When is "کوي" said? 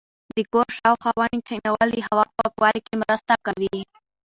3.45-3.77